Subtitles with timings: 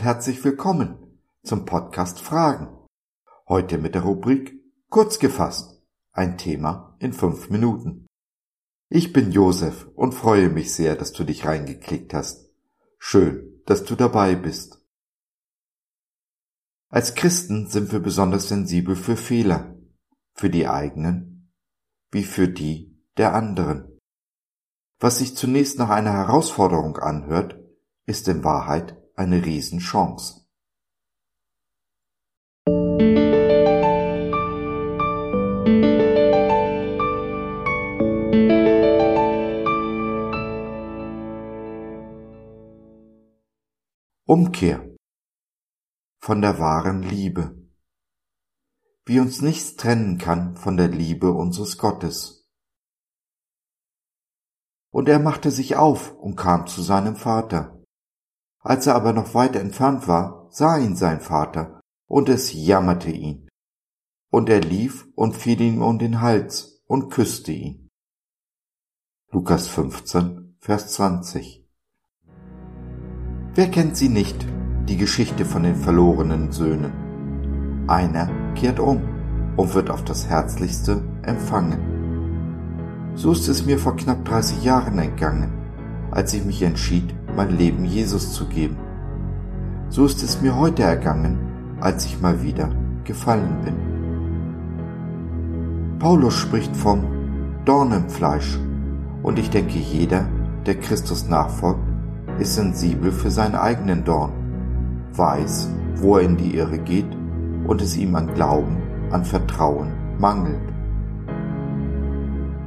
[0.00, 2.74] und herzlich willkommen zum Podcast Fragen.
[3.46, 5.82] Heute mit der Rubrik Kurz gefasst.
[6.12, 8.06] Ein Thema in fünf Minuten.
[8.88, 12.50] Ich bin Josef und freue mich sehr, dass du dich reingeklickt hast.
[12.98, 14.82] Schön, dass du dabei bist.
[16.88, 19.76] Als Christen sind wir besonders sensibel für Fehler,
[20.32, 21.52] für die eigenen
[22.10, 23.98] wie für die der anderen.
[24.98, 27.60] Was sich zunächst nach einer Herausforderung anhört,
[28.06, 30.46] ist in Wahrheit eine Riesenchance.
[44.26, 44.96] Umkehr
[46.22, 47.68] von der wahren Liebe.
[49.04, 52.48] Wie uns nichts trennen kann von der Liebe unseres Gottes.
[54.92, 57.79] Und er machte sich auf und kam zu seinem Vater.
[58.62, 63.48] Als er aber noch weit entfernt war, sah ihn sein Vater, und es jammerte ihn.
[64.30, 67.88] Und er lief und fiel ihm um den Hals und küsste ihn.
[69.32, 71.66] Lukas 15, Vers 20
[73.54, 74.46] Wer kennt sie nicht,
[74.88, 77.86] die Geschichte von den verlorenen Söhnen?
[77.88, 79.02] Einer kehrt um
[79.56, 83.12] und wird auf das Herzlichste empfangen.
[83.14, 85.52] So ist es mir vor knapp 30 Jahren entgangen,
[86.10, 88.76] als ich mich entschied, mein Leben Jesus zu geben.
[89.88, 91.38] So ist es mir heute ergangen,
[91.80, 92.70] als ich mal wieder
[93.04, 93.74] gefallen bin.
[95.98, 97.04] Paulus spricht vom
[97.64, 98.58] Dorn im Fleisch
[99.22, 100.26] und ich denke jeder,
[100.66, 101.80] der Christus nachfolgt,
[102.38, 104.32] ist sensibel für seinen eigenen Dorn,
[105.14, 107.16] weiß, wo er in die Irre geht
[107.66, 108.78] und es ihm an Glauben,
[109.10, 110.60] an Vertrauen mangelt.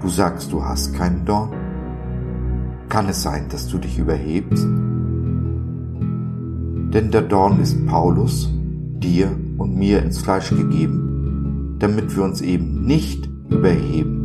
[0.00, 1.63] Du sagst, du hast keinen Dorn?
[2.88, 4.64] Kann es sein, dass du dich überhebst?
[6.94, 8.52] Denn der Dorn ist Paulus,
[8.98, 14.20] dir und mir ins Fleisch gegeben, damit wir uns eben nicht überheben.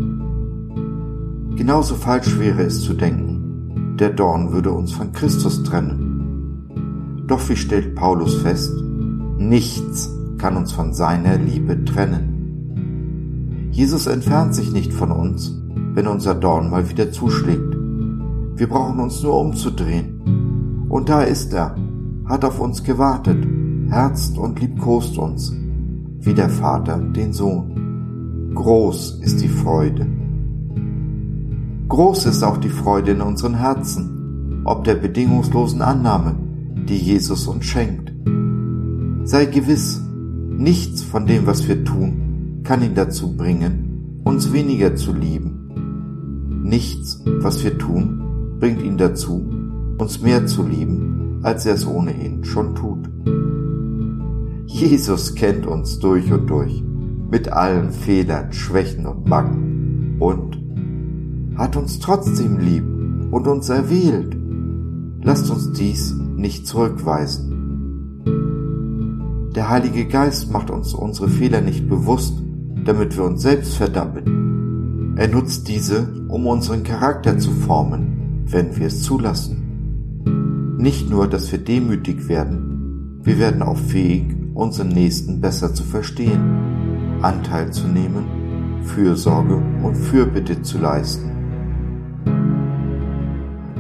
[1.56, 7.26] Genauso falsch wäre es zu denken, der Dorn würde uns von Christus trennen.
[7.28, 8.74] Doch wie stellt Paulus fest,
[9.38, 13.70] nichts kann uns von seiner Liebe trennen.
[13.72, 15.60] Jesus entfernt sich nicht von uns,
[15.94, 17.79] wenn unser Dorn mal wieder zuschlägt.
[18.60, 20.86] Wir brauchen uns nur umzudrehen.
[20.90, 21.78] Und da ist er,
[22.26, 23.48] hat auf uns gewartet,
[23.88, 25.56] herzt und liebkost uns,
[26.20, 28.52] wie der Vater den Sohn.
[28.54, 30.06] Groß ist die Freude.
[31.88, 36.36] Groß ist auch die Freude in unseren Herzen, ob der bedingungslosen Annahme,
[36.90, 38.12] die Jesus uns schenkt.
[39.24, 40.04] Sei gewiss,
[40.50, 46.62] nichts von dem, was wir tun, kann ihn dazu bringen, uns weniger zu lieben.
[46.66, 48.19] Nichts, was wir tun,
[48.60, 49.50] bringt ihn dazu,
[49.98, 53.10] uns mehr zu lieben, als er es ohnehin schon tut.
[54.66, 56.84] Jesus kennt uns durch und durch,
[57.32, 60.60] mit allen Fehlern, Schwächen und Macken und
[61.58, 62.84] hat uns trotzdem lieb
[63.32, 64.38] und uns erwählt.
[65.22, 67.50] Lasst uns dies nicht zurückweisen.
[69.56, 72.42] Der Heilige Geist macht uns unsere Fehler nicht bewusst,
[72.86, 75.16] damit wir uns selbst verdammen.
[75.18, 78.09] Er nutzt diese, um unseren Charakter zu formen,
[78.52, 80.76] wenn wir es zulassen.
[80.78, 87.20] Nicht nur, dass wir demütig werden, wir werden auch fähig, unseren Nächsten besser zu verstehen,
[87.22, 88.26] Anteil zu nehmen,
[88.84, 91.30] Fürsorge und Fürbitte zu leisten.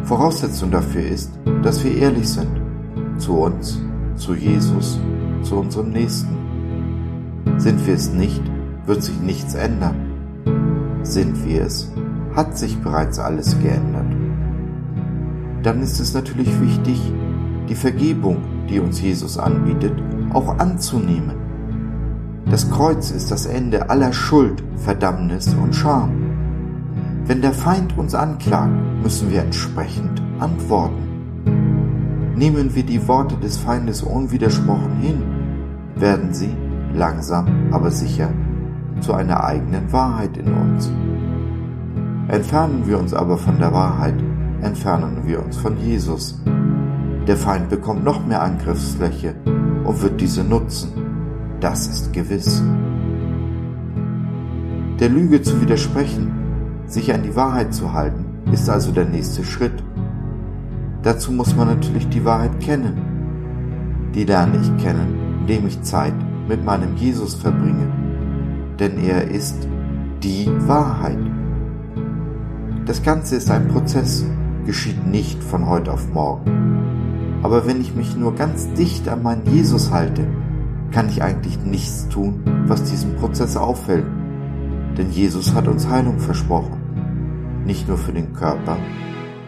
[0.04, 1.32] Voraussetzung dafür ist,
[1.64, 2.62] dass wir ehrlich sind,
[3.18, 3.82] zu uns,
[4.16, 5.00] zu Jesus,
[5.42, 6.36] zu unserem Nächsten.
[7.58, 8.42] Sind wir es nicht,
[8.86, 9.96] wird sich nichts ändern.
[11.04, 11.92] Sind wir es,
[12.36, 13.99] hat sich bereits alles geändert
[15.64, 17.00] dann ist es natürlich wichtig,
[17.68, 18.38] die Vergebung,
[18.70, 19.94] die uns Jesus anbietet,
[20.34, 21.36] auch anzunehmen.
[22.50, 26.12] Das Kreuz ist das Ende aller Schuld, Verdammnis und Scham.
[27.26, 28.74] Wenn der Feind uns anklagt,
[29.04, 32.34] müssen wir entsprechend antworten.
[32.36, 35.22] Nehmen wir die Worte des Feindes unwidersprochen hin,
[35.96, 36.56] werden sie,
[36.96, 38.30] langsam aber sicher,
[39.02, 40.92] zu einer eigenen Wahrheit in uns.
[42.30, 44.16] Entfernen wir uns aber von der Wahrheit,
[44.62, 46.40] entfernen wir uns von Jesus.
[47.28, 49.36] Der Feind bekommt noch mehr Angriffsfläche
[49.84, 50.92] und wird diese nutzen.
[51.60, 52.64] Das ist gewiss.
[55.00, 56.32] Der Lüge zu widersprechen,
[56.88, 59.84] sich an die Wahrheit zu halten, ist also der nächste Schritt.
[61.04, 64.12] Dazu muss man natürlich die Wahrheit kennen.
[64.16, 66.14] Die lerne ich kennen, indem ich Zeit
[66.48, 67.88] mit meinem Jesus verbringe.
[68.80, 69.56] Denn er ist
[70.24, 71.20] die Wahrheit.
[72.86, 74.26] Das Ganze ist ein Prozess
[74.70, 77.40] geschieht nicht von heute auf morgen.
[77.42, 80.28] Aber wenn ich mich nur ganz dicht an meinen Jesus halte,
[80.92, 84.06] kann ich eigentlich nichts tun, was diesen Prozess auffällt.
[84.96, 87.64] Denn Jesus hat uns Heilung versprochen.
[87.66, 88.78] Nicht nur für den Körper,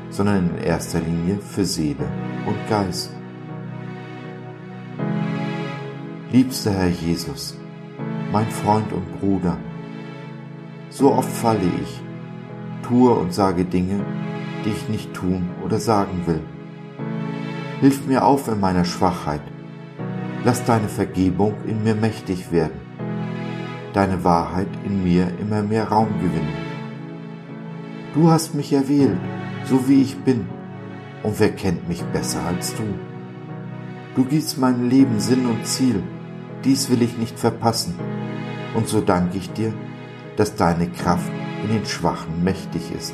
[0.09, 2.07] sondern in erster Linie für Seele
[2.47, 3.11] und Geist.
[6.31, 7.59] Liebster Herr Jesus,
[8.31, 9.55] mein Freund und Bruder,
[10.89, 12.01] so oft falle ich,
[12.81, 14.03] tue und sage Dinge,
[14.65, 16.41] die ich nicht tun oder sagen will.
[17.79, 19.41] Hilf mir auf in meiner Schwachheit.
[20.43, 22.79] Lass deine Vergebung in mir mächtig werden,
[23.93, 26.53] deine Wahrheit in mir immer mehr Raum gewinnen.
[28.13, 29.17] Du hast mich erwählt,
[29.65, 30.47] so wie ich bin,
[31.23, 32.83] und wer kennt mich besser als du?
[34.15, 36.01] Du gibst meinem Leben Sinn und Ziel,
[36.65, 37.95] dies will ich nicht verpassen,
[38.75, 39.73] und so danke ich dir,
[40.35, 41.31] dass deine Kraft
[41.63, 43.13] in den Schwachen mächtig ist.